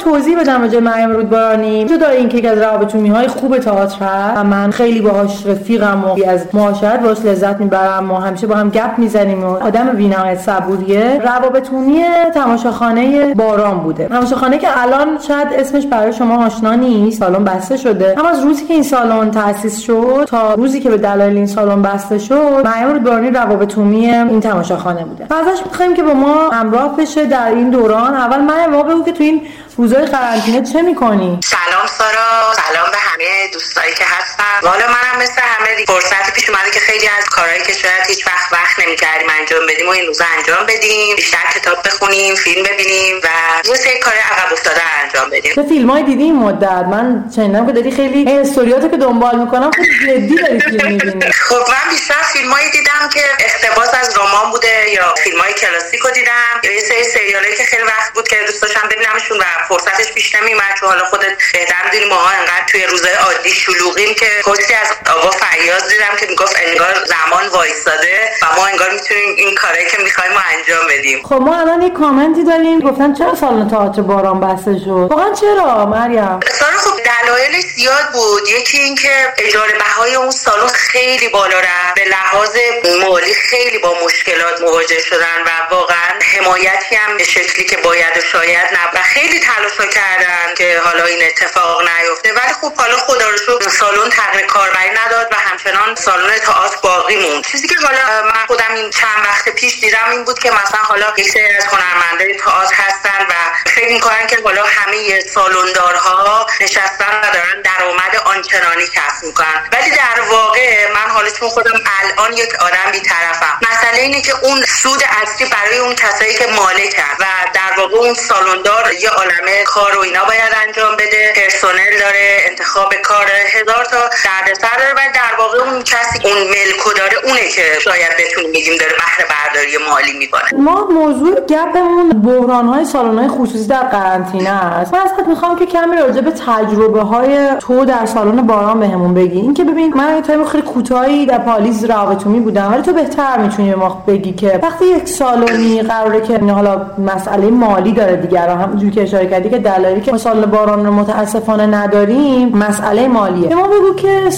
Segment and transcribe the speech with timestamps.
[0.00, 1.84] توضیح بدم راجع مریم رودبارانی.
[1.84, 6.46] جدا اینکه از روابطونی های خوب تئاتر هست و من خیلی باهاش رفیقم و از
[6.52, 11.20] معاشرت باش لذت می‌برم ما همیشه با هم گپ می‌زنیم و آدم بی‌نهایت صبوریه.
[11.24, 14.06] روابطونی تماشاخانه باران بوده.
[14.08, 17.20] تماشاخانه که الان شاید اسمش برای شما آشنا نیست.
[17.20, 18.14] سالن بسته شده.
[18.18, 21.82] اما از روزی که این سالن تأسیس شد تا روزی که به دلایل این سالن
[21.82, 25.26] بسته شد مریم رودبارانی روابطونی این تماشاخانه بوده.
[25.30, 28.14] و ازش می‌خوایم که با ما همراه بشه در این دوران.
[28.14, 29.40] اول مریم بگو که تو این
[29.80, 32.52] روزای قرنطینه چه می‌کنی؟ سلام سارا.
[32.54, 34.58] سلام به همه دوستایی که هستن.
[34.62, 38.52] والا منم مثل همه فرصت پیش اومده که خیلی از کارهایی که شاید هیچ وقت
[38.52, 41.16] وقت نمی‌کردیم انجام بدیم و این روزا انجام بدیم.
[41.16, 43.28] بیشتر کتاب بخونیم فیلم ببینیم و
[43.68, 45.54] یه سری کار عقب افتاده انجام بدیم.
[45.54, 46.86] چه فیلمایی دیدی این مدت.
[46.92, 51.32] من شنیدم که داری خیلی استوریاتو که دنبال می‌کنم خیلی جدی داری فیلم می‌بینی.
[51.32, 56.72] خب من بیشتر فیلمایی دیدم که اقتباس از رمان بوده یا فیلمای کلاسیکو دیدم یا
[56.72, 60.74] یه سری سریالایی که خیلی وقت بود که دوست داشتم ببینمشون و فرصتش پیش نمیومد
[60.80, 65.30] چون حالا خودت بهتر می‌دونی ماها انقدر توی روزهای عادی شلوغیم که پستی از آقا
[65.60, 70.32] فریاض دیدم که می‌گفت انگار زمان وایستاده و ما انگار می‌تونیم این کارهایی که می‌خوایم
[70.32, 71.22] رو انجام بدیم.
[71.22, 72.80] خب ما الان یه کامنتی داریم.
[72.80, 78.48] گفتن چرا سالن تئاتر باران بسته شد؟ واقعا چرا مریم؟ سارا خب دلایلش زیاد بود.
[78.48, 81.94] یکی اینکه اجاره بهای اون سالن خیلی بالا رفت.
[81.94, 82.56] به لحاظ
[83.02, 88.20] مالی خیلی با مشکلات مواجه شدن و واقعا حمایتی هم به شکلی که باید و
[88.20, 92.32] شاید نه و خیلی تلاش کردن که حالا این اتفاق نیفته.
[92.32, 97.16] ولی خب حالا خدا رو شکر سالن تغییر کاربری نداد و همچنان سالن تئاتر باقی
[97.16, 97.44] موند.
[97.46, 101.06] چیزی که حالا من خودم این چند وقت پیش دیدم این بود که مثلا حالا
[101.18, 103.34] یه از هنرمندای تئاتر هستن و
[103.70, 109.68] فکر می‌کنن که حالا همه سالندارها نشستن و دارن درآمد آنچنانی کسب می‌کنن.
[109.72, 114.64] ولی در واقع من حالا چون خودم الان یک آدم بیطرفم مسئله اینه که اون
[114.64, 119.98] سود اصلی برای اون کسایی که مالکن و در واقع اون سالندار یه عالمه کار
[119.98, 125.34] و اینا باید انجام بده پرسنل داره انتخاب کار هزار تا دردسر داره ولی در
[125.40, 130.18] واقع اون کسی اون ملکو داره اونه که شاید بتونیم بگیم داره بهره برداری مالی
[130.18, 130.42] می‌کنه.
[130.58, 134.94] ما موضوع گپمون بحران های سالن های خصوصی در قرنطینه است.
[134.94, 139.40] من ازت می‌خوام که کمی راجع به تجربه های تو در سالن باران بهمون بگی.
[139.40, 143.38] اینکه ببین من یه time خیلی کوتاهی در پالیز روابط عمومی بودم ولی تو بهتر
[143.38, 148.40] می‌تونی به ما بگی که وقتی یک سالنی قراره که حالا مسئله مالی داره دیگه
[148.40, 153.48] همونجوری که اشاره کردی که دلایلی که سالن باران رو متاسفانه نداریم مسئله مالیه.
[153.48, 154.30] به ما بگو که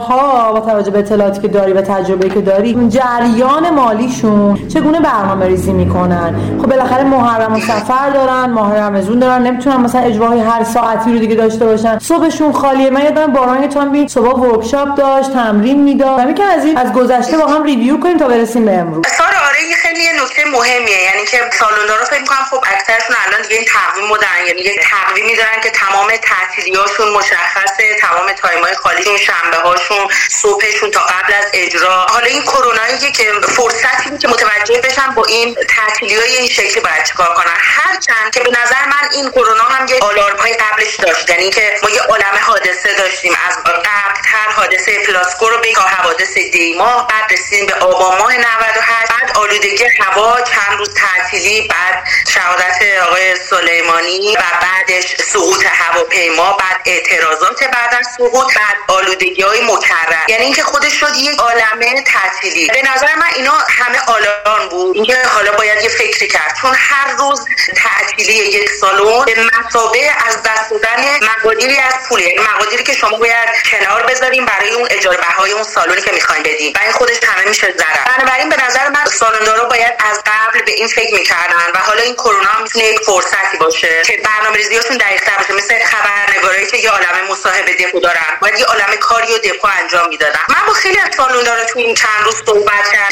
[0.00, 5.46] سالندارها با توجه به اطلاعاتی که داری و تجربه که داری جریان مالیشون چگونه برنامه
[5.46, 10.64] ریزی می‌کنن؟ خب بالاخره محرم و صفر دارن ماه رمزون دارن نمی‌تونن مثلا اجراهای هر
[10.64, 11.98] ساعتی رو دیگه داشته باشن.
[11.98, 12.90] صبحشون خالیه.
[12.90, 16.18] من یادم باران تامبی صبح workshop داشت تمرین می‌داد.
[16.18, 19.04] و میگه از این از گذشته با هم review کنیم تا برسیم به امروز.
[19.20, 21.00] آره خیلی نکته مهمیه.
[21.08, 24.40] یعنی که سالندارا فکر می‌کنم خب اکثرشون الان دیگه این تقویم رو دارن.
[24.48, 30.90] یعنی یک تقویمی دارن که تمام تعطیلیاشون مشخصه تمام time ای خالیشون شنبه هاشون صبحشون
[30.90, 32.06] تا قبل از اجرا.
[32.10, 37.04] حالا این کرونایی که فرصتی که متوجه بشن با این تعطیلی های این شکلی باید
[37.04, 37.56] چیکار کنن.
[37.56, 41.30] هرچند که به نظر من این کرونا هم یه آلارم های قبلش داشت.
[41.30, 43.32] یعنی که ما یه عالم حادثه داشتیم.
[43.48, 48.36] از قبل تر حادثه پلاسکو رو به تا حوادث دیما بعد رسیدیم به آبان ماه
[48.36, 56.52] 98 بعد آلودگی هوا چند روز تعطیلی بعد شهادت آقای سلیمانی و بعدش سقوط هواپیما
[56.52, 60.28] بعد اعتراضات بعد از سقوط بعد آلودگی های مکرر.
[60.28, 62.66] یعنی اینکه خودش شد یک عالمه تعطیلی.
[62.66, 64.96] به نظر من اینا همه آلان بود.
[64.96, 66.56] اینکه حالا باید یه فکری کرد.
[66.60, 67.46] چون هر روز
[67.76, 72.20] تعطیلی یک سالن به مسابه از دست دادن مقادیری از پول.
[72.20, 76.42] یعنی مقادیری که شما باید کنار بذاریم برای اون اجاره بهای اون سالونی که می‌خواین
[76.42, 80.62] بدین و این خودش همه میشه ضرر بنابراین به نظر من سالندارا باید از قبل
[80.62, 84.56] به این فکر می‌کردن و حالا این کرونا هم می‌تونه یک فرصتی باشه که برنامه
[84.56, 85.52] ریزیاشون دقیق‌تر باشه.
[85.52, 90.08] مثل خبرنگارایی که یه عالمه مصاحبه دپو دارن باید یه عالمه کاری و دپو انجام
[90.08, 90.40] می‌دادن.
[90.48, 93.04] من با خیلی از سالندارا تو این چند روز صحبت کردم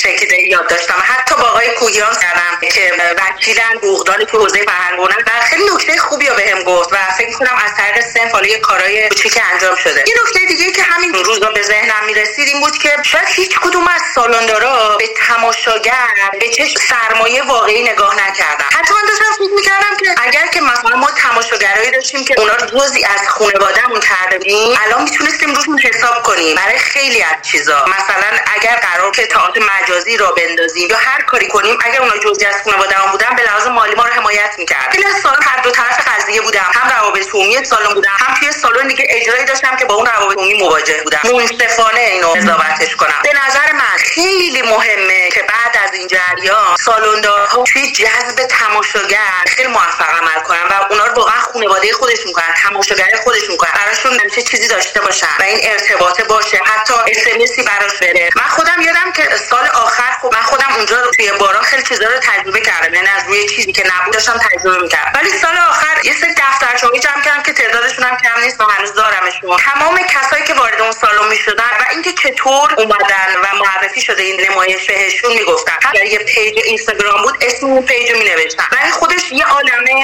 [0.47, 1.03] یاد داشتم.
[1.03, 5.09] حتی با آقای کوهیان کردم که وکیلن بوغدان تو حوزه فرهنگ و
[5.51, 9.09] خیلی نکته خوبی رو بهم گفت و فکر کنم از طریق سنف حالا یه کارهای
[9.09, 10.05] کوچیک انجام شده.
[10.09, 13.89] یه نکته دیگه که همین روزا به ذهنم می‌رسید این بود که شاید هیچ کدوم
[13.89, 16.09] از سالندارا به تماشاگر
[16.41, 18.65] به چه سرمایه واقعی نگاه نکردن.
[18.73, 22.67] حتی من داشتم فکر می‌کردم که اگر که مثلا ما تماشاگرایی داشتیم که اونا رو
[22.67, 27.85] جزئی از خانوادهمون کرده بودیم الان می‌تونستیم روشون حساب کنیم برای خیلی از چیزا.
[27.85, 32.47] مثلا اگر قرار که تئاتر مجازی را بندازیم یا هر کاری کنیم اگر اونا جزئی
[32.47, 34.93] از خانوادهمون بودن به لحاظ مالی ما رو حمایت می‌کرد.
[34.93, 38.89] خیلی از هر دو طرف قضیه بودم هم روابط عمومی سالن بودم هم توی سالن
[38.89, 41.21] دیگه اجرایی داشتم که با اون روابط عمومی مواجه بودم.
[41.25, 43.21] منصفانه اینو قضاوتش کنم.
[43.23, 48.47] به نظر من خیلی مهمه که بعد از این جریان سالندارها توی جذب
[48.93, 53.71] تماشاگر خیلی موفق عمل کنن و اونا رو واقعا خانواده خودشون کنن تماشاگر خودشون کنن.
[53.75, 56.61] براشون همیشه چیزی داشته باشن و این ارتباطه باشه.
[56.65, 61.33] حتی اسمسی براش بره من خودم یادم که سال آخر خب من خودم اونجا توی
[61.33, 62.95] باران خیلی چیزا رو تجربه کردم.
[62.95, 65.13] یعنی از روی چیزی که نبود داشتم تجربه می‌کردم.
[65.15, 68.95] ولی سال آخر یه سری دفترچه‌ای جمع کردم که تعدادشون هم کم نیست و هنوز
[68.95, 69.57] دارمشون.
[69.57, 74.41] تمام کسایی که وارد اون سالن می‌شدن و اینکه چطور اومدن و معرفی شده این
[74.51, 75.79] نمایش بهشون می‌گفتن.
[76.07, 80.03] یه page اینستاگرام بود اسم اون page رو مینوشتن و این خودش یه عالمه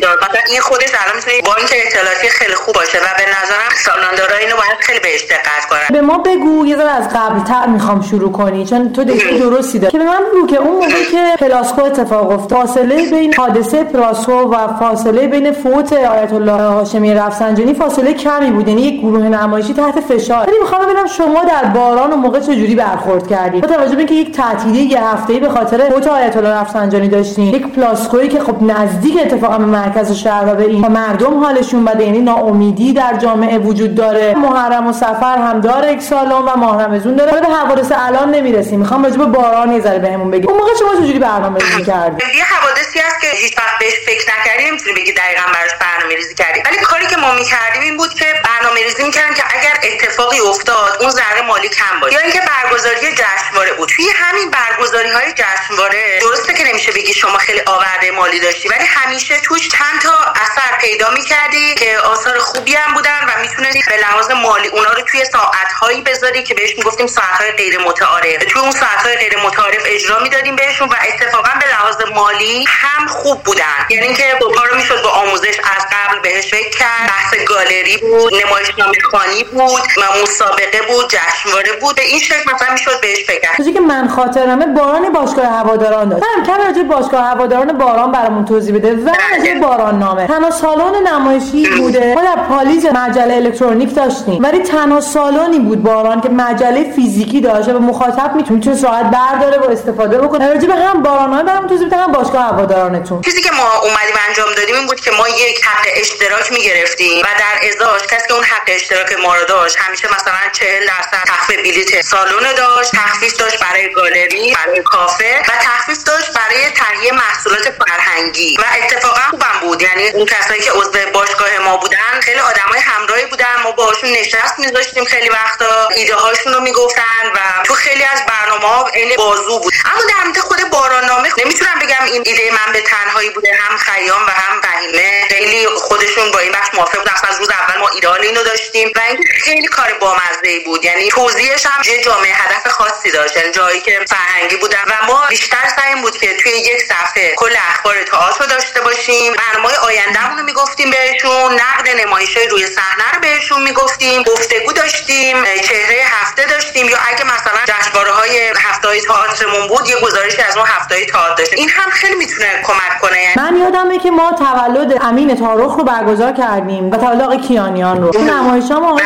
[0.00, 0.18] data.
[0.24, 4.56] مثلا این خودش الان می‌تونه بانک اطلاعاتی خیلی خوب باشه و به نظرم سالندارا اینو
[4.56, 5.88] باید خیلی بهش دقت کنن.
[5.90, 9.78] به ما بگو یه ذره از قبل تر می‌خوام شروع کنی چون تو دیگه درستی
[9.78, 9.92] داری.
[9.92, 14.32] که به من بگو که اون موقعی که پلاسکو اتفاق افتاد فاصله بین حادثه پلاسکو
[14.32, 19.74] و فاصله بین فوت آیت الله هاشمی رفسنجانی فاصله کمی بود یعنی یک گروه نمایشی
[19.74, 20.46] تحت فشار.
[20.46, 24.14] ولی می‌خوام ببینم شما در باران و موقع چجوری برخورد کردید با توجه به اینکه
[24.14, 28.62] یک تعطیلی یه هفته‌ای به خاطر فوت آیت الله رفسنجانی داشتین یک پلاسکویی که خب
[28.62, 33.58] نزدیک اتفاقا به مرکز شهر و به این مردم حالشون بده یعنی ناامیدی در جامعه
[33.58, 34.34] وجود داره.
[34.34, 37.40] محرم و صفر هم داره یک سالن و ماه رمضان داره.
[37.40, 38.78] به حوادث الان نمی‌رسیم.
[38.80, 40.46] می‌خوام راجع به باران یه ذره بهمون بگی.
[40.46, 44.64] اون موقع شما چجوری برنامه‌ریزی کردید یه حوادثی هست که هیچ وقت بهش فکر نکردی
[44.68, 49.04] نمی‌تونی بگی دقیقا براش برنامه‌ریزی کردی ولی کاری که ما می‌کردیم این بود که برنامه‌ریزی
[49.04, 52.14] می‌کردیم که اگر اتفاقی افتاد اون ذره مالی کم باشه.
[52.14, 53.88] یا اینکه برگزاری جشنواره بود.
[53.88, 58.86] توی همین برگزاری های جشنواره درسته که نمیشه بگی شما خیلی آورده مالی داشتی ولی
[58.98, 63.96] همیشه توش چند تا اثر پیدا می‌کردی که آثار خوبی هم بودن و می‌تونستی به
[63.96, 68.44] لحاظ مالی اونا رو توی ساعت هایی بذاری که بهش می‌گفتیم ساعت های غیر متعارف
[68.48, 73.06] توی اون ساعت های غیر متعارف اجرا می‌دادیم بهشون و اتفاقا به لحاظ مالی هم
[73.06, 73.64] خوب بودن.
[73.90, 78.34] یعنی اینکه دوتا رو می‌شد با آموزش از قبل بهش فکر کرد بحث گالری بود
[78.34, 79.82] نمایشنامه خانی بود
[80.22, 81.96] مسابقه بود جشنواره بود.
[81.96, 83.74] به این شکل مثلا می‌شد بهش فکر کرد.
[83.74, 86.24] که من خاطرمه باران باشگاه هواداران داشت.
[86.36, 88.92] هم کم راجع باشگاه هواداران باران برامون توضیح بده.
[88.92, 92.14] و راجع باران نامه تنها سالن نمایشی بوده.
[92.14, 94.42] ما در پالیز مجله الکترونیک داشتیم.
[94.44, 99.70] ولی تنها سالنی بود باران که مجله فیزیکی داشته و مخاطب می‌تونه راحت برداره و
[99.70, 100.52] استفاده بکنه.
[100.52, 103.20] راجع به هم باران نامه برامون توضیح بده هم باشگاه هوادارانتون.
[103.22, 107.28] چیزی که ما اومدیم انجام دادیم این بود که ما یک حق اشتراک می‌گرفتیم و
[107.42, 111.58] در ازاش کسی که اون حق اشتراک ما رو داشت همیشه مثلا 40 درصد تخفیف
[111.58, 117.66] بلیت سالن داشت تخفیف داشت برای گالری برای کافه و تخفیف داشت برای تهیه محصولات
[117.80, 118.56] فرهنگی.
[118.58, 119.82] و اتفاقا خوبم بود.
[119.82, 123.56] یعنی اون کسایی که عضو باشگاه ما بودن خیلی آدمای همراهی بودن.
[123.64, 125.88] ما باهاشون نشست میذاشتیم خیلی وقتا.
[125.88, 129.72] ایده هاشون رو می‌گفتن و تو خیلی از برنامه ها عین بازو بود.
[129.84, 133.48] اما در مورد خود باراننامه نمی‌تونم بگم این ایده من به تنهایی بوده.
[133.60, 137.12] هم خیام و هم فهیمه خیلی خودشون با این بخش موافق بودن.
[137.28, 140.84] از روز اول ما ایدال اینو داشتیم و این خیلی کار بامزه بود.
[140.84, 143.36] یعنی توضیحش هم یه جامعه هدف خاصی داشت.
[143.36, 144.84] یعنی جایی که فرهنگی بودن.
[144.86, 149.34] و ما بیشتر سعی بود که توی یک صفحه کل اخبار تئاتر داشته باشیم.
[149.52, 155.98] برنامه آیندهمون رو می‌گفتیم بهشون نقد نمایش روی صحنه رو بهشون می‌گفتیم گفتگو داشتیم چهره
[156.06, 160.66] هفته داشتیم یا اگه مثلا جشنواره های هفته های تئاترمون بود یه گزارشی از اون
[160.66, 161.58] هفته های تئاتر داشتیم.
[161.58, 163.22] این هم خیلی می‌تونه کمک کنه.
[163.22, 168.02] یعنی من یادمه که ما تولد امین تارخ رو برگزار کردیم و تولد آقای کیانیان
[168.02, 168.16] رو.
[168.16, 169.02] اون نمایش هم آقای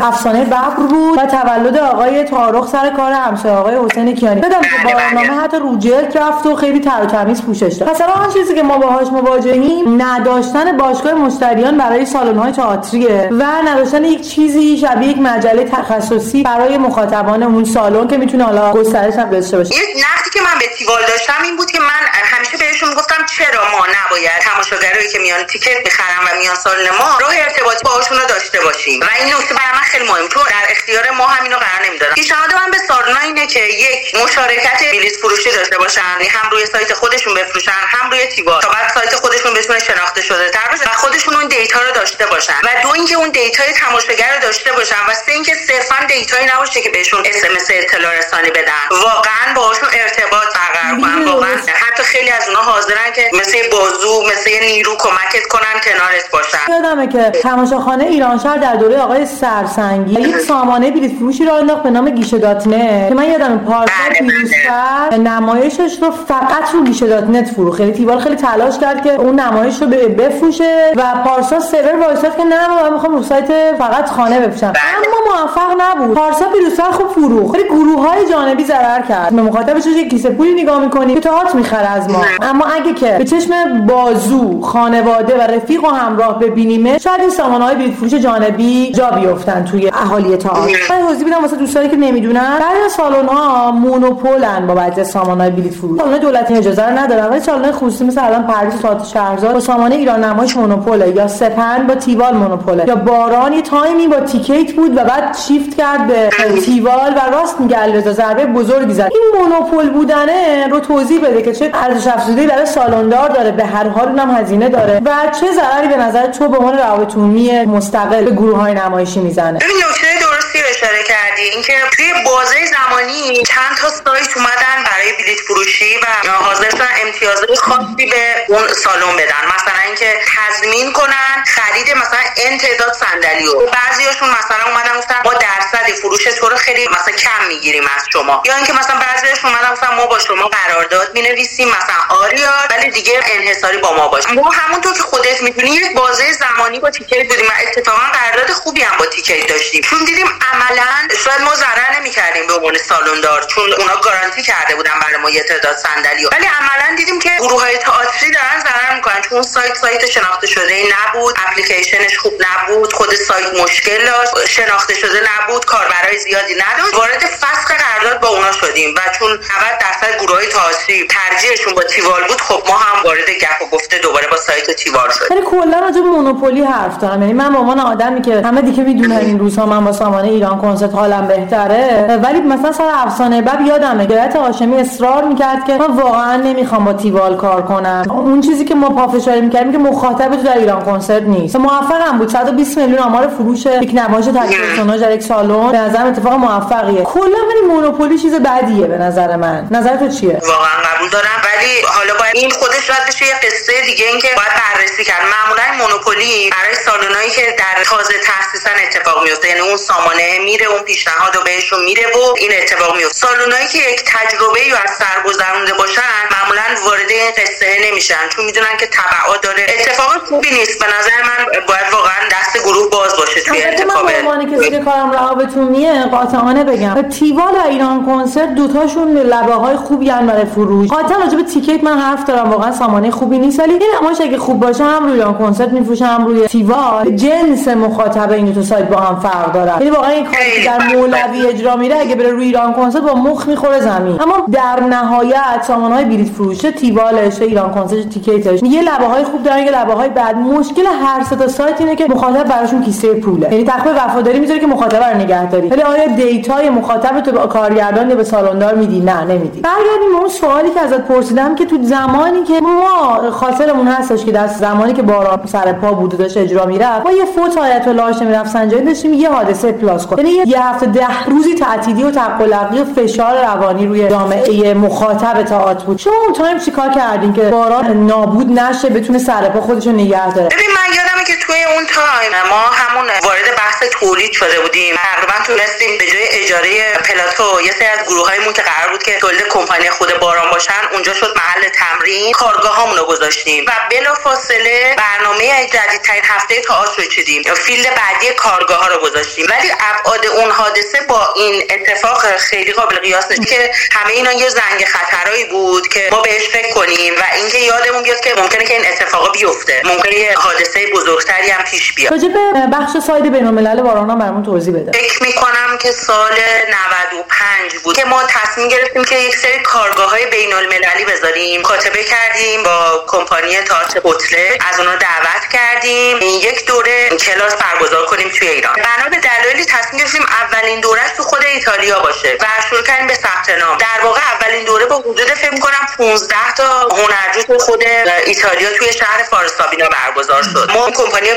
[0.00, 4.40] افسانه ببر بود و تولد آقای تارخ سر کار همسایه آقای حسین کیانی.
[4.40, 7.90] بدم که بارنامه حتی رو جلد رفت و خیلی تر و تمیز پوشش داد.
[7.90, 14.04] مثلا آن چیزی که ما باهاش مواجهیم نداشتن باشگاه مشتریان برای سالن تئاتریه و نداشتن
[14.04, 19.30] یک چیزی شبیه یک مجله تخصصی برای مخاطبان اون سالن که می‌تونه حالا گسترش هم
[19.30, 19.74] داشته باشه.
[19.74, 23.60] یه نقدی که من به تیوال داشتم این بود که من همیشه بهشون گفتم چرا
[23.72, 28.26] ما نباید تماشاگرایی که میان ticket می‌خرن و میان سالن ما راه ارتباطی باهاشون رو
[28.26, 29.00] داشته باشیم.
[29.00, 30.28] و این نکته برای من خیلی مهم.
[30.28, 34.80] چون در اختیار ما همینو قرار نمی‌دادم پیشنهاد من به سالنا اینه که یک مشارکت
[34.92, 36.00] بلیط فروشی داشته باشن.
[36.12, 40.22] یعنی هم روی سایت خودشون بفروشن هم روی تیوال تا بعد سایت خودشون بتونه شناخته
[40.22, 42.60] شده تر باشه و خودشون اون data رو داشته باشن.
[42.64, 45.06] و دو اینکه اون data ی تماشاگر رو داشته باشن.
[45.08, 48.82] و سه اینکه صرفا data یی نباشه که بهشون SMS اطلاع رسانی بدن.
[48.90, 51.24] واقعا باهاشون ارتباط برقرار کنن.
[51.24, 51.56] واقعا.
[51.74, 56.58] حتی خیلی از اونها حاضرن که مثل بازو مثل نیرو کمکت کنن کنارت باشن.
[56.72, 61.90] یادمه که تماشاخانه ایرانشهر در دوره آقای سرسنگی یک سامانه بلیط فروشی را انداخت به
[61.90, 62.64] نام گیشه دات
[63.08, 63.88] که من یادم پارسا
[64.18, 69.14] پیروزفر نمایشش رو فقط رو گیشه dot net فروخت خیلی تیوال خیلی تلاش کرد که
[69.14, 74.08] اون نمایش رو بفروشه و پارسا سرور وایساد که نه من می‌خوام رو سایت فقط
[74.10, 74.66] خانه بفروشم.
[74.66, 76.16] اما موفق نبود.
[76.16, 77.56] پارسا پیروزفر خوب فروخت.
[77.56, 79.36] خیلی گروه های جانبی ضرر کرد.
[79.36, 82.24] به مخاطبش یک کیسه پولی نگاه می‌کنی که تئاتر می‌خره از ما.
[82.42, 87.30] اما اگه که به چشم بازو خانواده و رفیق و همراه ببینی ببینیم شاید این
[87.30, 90.72] سامانه های فروش جانبی جا بیفتن توی اهالی تئاتر.
[90.90, 95.04] من توضیح میدم واسه دوستانی که نمی‌دونن بعضی از سالن ها monopole ن با بعضی
[95.04, 96.00] سامانه های بلیط فروش.
[96.00, 99.94] سالن دولتی اجازه رو ندارن ولی سالن خصوصی مثل الان پردیس تئاتر شهرزاد با سامانه
[99.94, 102.84] ایران نمایش مونوپوله یا سپن با تیوال مونوپوله.
[102.88, 106.30] یا باران یه تایمی با تیکیت بود و بعد شیفت کرد به
[106.64, 109.10] تیوال و راست میگه علیرضا ضربه بزرگی زد.
[109.12, 113.88] این مونوپول بودنه رو توضیح بده که چه ارزش افزوده برای سالندار داره به هر
[113.88, 118.24] حال اونم هزینه داره و چه ضرری به نظر تو به عنوان روابط عمومی مستقل
[118.24, 123.76] به گروه های نمایشی می‌زنه؟ ببین نکته درستی اشاره کردی اینکه توی بازه زمانی چند
[123.78, 129.42] تا سایت اومدن برای بلیت فروشی و حاضر شدن امتیازات خاصی به اون سالن بدن.
[129.56, 135.32] مثلا اینکه تضمین کنن خرید مثلا ان تعداد صندلی و بعضیاشون مثلا اومدن گفتن ما
[135.34, 138.42] درصدی فروش تو رو خیلی مثلا کم می‌گیریم از شما.
[138.46, 143.20] یا اینکه مثلا بعضیاشون اومدن گفتن ما با شما قرارداد می‌نویسیم مثلا آریار ولی دیگه
[143.68, 144.32] انحصاری با ما باشه.
[144.32, 148.82] ما همونطور که خودت می‌دونی یک بازه زمانی با تیکت بودیم و اتفاقا قرارداد خوبی
[148.82, 149.82] هم با تیکت داشتیم.
[149.82, 154.92] چون دیدیم عملا شاید ما ضرر نمی‌کردیم به عنوان سالوندار چون اونا گارانتی کرده بودن
[155.02, 156.26] برای ما یه تعداد صندلی.
[156.32, 159.20] ولی عملا دیدیم که گروه های تئاتری دارن ضرر می‌کنن.
[159.20, 165.22] چون سایت سایت شناخته شده نبود اپلیکیشنش خوب نبود خود سایت مشکل داشت شناخته شده
[165.30, 166.94] نبود کاربرای زیادی نداشت.
[166.94, 169.40] وارد فسخ قرارداد با اونا شدیم و چون 90
[169.80, 173.98] درصد گروه های تئاتری ترجیحشون با تیوال بود خب ما هم وارد گپ و گفته
[173.98, 177.22] دوباره با سایت تیوال شدیم ولی کلا راجع مونوپولی حرف دارم.
[177.22, 180.58] یعنی من به عنوان آدمی که همه دیگه می‌دونن این روزها من با سامانه ایران
[180.58, 185.86] کنسرت حالم بهتره ولی مثلا سر افسانه بب یادمه گرایت هاشمی اصرار می‌کرد که من
[185.86, 188.04] واقعا نمی‌خوام با تیوال کار کنم.
[188.08, 191.56] اون چیزی که ما پافشاری می‌کردیم که مخاطب تو در ایران کنسرت نیست.
[191.56, 192.28] موفقم بود.
[192.28, 197.02] 120 میلیون آمار فروش یک نمایش تلویزیونی در یک سالن به نظر اتفاق موفقیه.
[197.02, 199.68] کلا ولی مونوپولی چیز بدیه به نظر من.
[199.70, 203.80] نظر تو چیه؟ واقعا قبول دارم ولی حالا باید این خودش باید بشه یه قصه
[203.80, 205.22] دیگه اینکه باید بررسی کرد.
[205.22, 210.82] معمولا مونوپولی برای سالنایی که در تازه تاسیسن اتفاق میفته یعنی اون سامانه میره اون
[210.82, 215.22] پیشنهاد و بهشون میره و این اتفاق میفته سالنایی که یک تجربه یا از سر
[215.26, 218.28] گذرونده باشن معمولا وارد این قصه نمیشن.
[218.28, 219.66] چون می‌دونن که تبعات داره.
[219.68, 220.78] اتفاق خوبی نیست.
[220.78, 223.27] به نظر من باید واقعا دست گروه باز باشه.
[223.46, 227.02] توی انتخاب من که دیگه کارم روابط عمومیه قاطعانه بگم.
[227.02, 230.88] تیوال و ایران کنسرت دوتاشون لبه های خوبی هم برای فروش.
[230.88, 232.50] قاطعا راجع به تیکت من حرف دارم.
[232.50, 233.60] واقعا سامانه خوبی نیست.
[233.60, 237.10] ولی این نمایش اگه خوب باشه هم روی ایران کنسرت میفروشه هم روی تیوال.
[237.10, 241.46] جنس مخاطب این دو سایت با هم فرق داره یعنی واقعا این کاری در مولوی
[241.46, 244.22] اجرا میره اگه بره روی ایران کنسرت با مخ می‌خوره زمین.
[244.22, 249.42] اما در نهایت سامانه های بلیط فروشه تیوالش ایران کنسرت تیکتش یه لبه های خوب
[249.42, 253.14] دارن یه لبه های بد مشکل هر سه تا سایت اینه که مخاطب براشون کیسه
[253.30, 253.52] پوله.
[253.52, 255.68] یعنی تخفیف وفاداری می‌ذاره که مخاطب رو نگه داری.
[255.68, 259.60] ولی آیا data ی مخاطب تو به کارگردان یا به سالندار میدی؟ نه نمیدی.
[259.60, 264.46] برگردیم اون سوالی که ازت پرسیدم که تو زمانی که ما خاطرمون هستش که در
[264.46, 268.32] زمانی که باران سر پا بود داشت اجرا می‌رفت ما یه فوت آیت الله هاشمی
[268.32, 270.18] رفسنجانی داشتیم یه حادثه پلاسکو.
[270.18, 274.74] یعنی یه هفته ده روزی تعطیلی و تق و لقی و فشار روانی روی جامعه
[274.74, 275.98] مخاطب تئاتر بود.
[275.98, 280.34] شما اون time چیکار کردین که باران نابود نشه بتونه سر پا خودش رو نگه
[280.34, 284.96] داره؟ ببین من یادمه که توی اون time ما همون وارد بحث تولید شده بودیم.
[284.96, 289.48] تقریبا تونستیم به جای اجاره پلاتو یه سری از گروهایمون که قرار بود که تولید
[289.48, 292.32] کمپانی خود باران باشن اونجا شد محل تمرین.
[292.32, 297.42] کارگاه رو گذاشتیم و بلا فاصله برنامه جدیدترین هفته تئاتر رو چیدیم.
[297.42, 299.46] field بعدی کارگاه ها رو گذاشتیم.
[299.50, 304.48] ولی ابعاد اون حادثه با این اتفاق خیلی قابل قیاس نیست که همه اینا یه
[304.48, 308.74] زنگ خطرایی بود که ما بهش فکر کنیم و اینکه یادمون بیاد که ممکنه که
[308.74, 309.82] این اتفاقا بیفته.
[309.84, 312.12] ممکنه یه حادثه بزرگتری هم پیش بیاد.
[312.12, 314.92] راجع به بخش side بین الملل باران برامون توضیح بده.
[314.92, 320.26] فکر می‌کنم که سال 95 بود که ما تصمیم گرفتیم که یک سری کارگاه های
[320.26, 321.62] بین المللی بذاریم.
[321.62, 326.18] مکاتبه کردیم با کمپانی تئاتر بوتله از اونا دعوت کردیم.
[326.22, 328.74] یک دوره کلاس برگزار کنیم توی ایران.
[328.74, 333.14] بنا به دلایلی تصمیم گرفتیم اولین دورش تو خود ایتالیا باشه و شروع کردیم به
[333.14, 333.78] ثبت نام.
[333.78, 337.84] در واقع اولین دوره با حدود فکر می‌کنم 15 تا هنرجو تو خود
[338.26, 340.70] ایتالیا توی شهر فارا سابینا برگزار شد.
[340.74, 341.28] ما کمپانی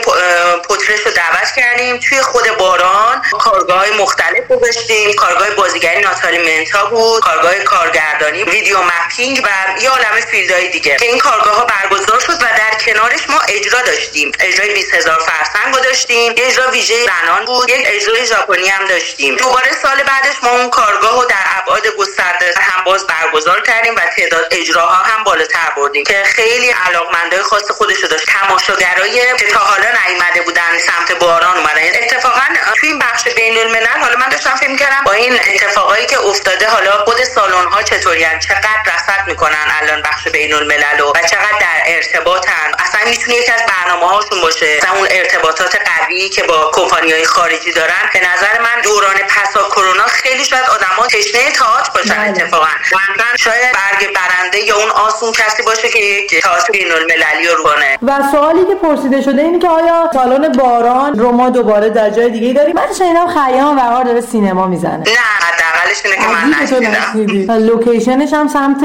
[0.67, 3.21] پوتلاچ رو دعوت کردیم توی خود باران.
[3.21, 7.21] کارگاه مختلف گذاشتیم کارگاه بازیگری ناتالی منتا بود.
[7.21, 10.95] کارگاه کارگردانی video mapping و یه عالمه field های دیگه.
[10.97, 14.31] که این کارگاه ها برگزار شد و در کنارش ما اجرا داشتیم.
[14.39, 16.33] اجرای 20000 فرسنگ داشتیم.
[16.37, 17.69] یه اجرا ویژه زنان بود.
[17.69, 19.35] یک اجرای ژاپنی هم داشتیم.
[19.35, 24.01] دوباره سال بعدش ما اون کارگاه رو در ابعاد گسترده هم باز برگزار کردیم و
[24.17, 26.03] تعداد اجراها هم بالاتر بردیم.
[26.03, 28.25] که خیلی علاقمندای خاص خودشو داشت.
[28.27, 32.41] تماشاگرای که تا حالا نیومده بودن سمت باران اومدن اتفاقا
[32.79, 36.69] توی این بخش بین الملل حالا من داشتم فکر کردم با این اتفاقایی که افتاده
[36.69, 41.81] حالا خود سالن ها چطوری چقدر رصد می‌کنن الان بخش بین الملل و چقدر در
[41.85, 44.77] ارتباطن؟ اصلا می‌تونه یکی از برنامه هاشون باشه.
[44.77, 48.09] مثلا اون ارتباطات قوی که با کمپانی های خارجی دارن.
[48.13, 52.29] به نظر من دوران پسا کرونا خیلی شاید آدما تشنه تئاتر باشن بله.
[52.29, 52.67] اتفاقا.
[52.85, 57.63] مثلا شاید برگ برنده یا اون آسون کسی باشه که یک تئاتر بین المللی رو
[57.63, 62.09] کنه و سوالی که پرسیده شده اینه که آیا سالن باران رو ما دوباره در
[62.09, 62.75] جای دیگه داریم.
[62.75, 64.97] من شنیدم خیام و داره سینما می‌زنه.
[64.97, 67.53] نه حداقلش اینه که من نشنیدم.
[67.53, 68.81] location ش هم سمت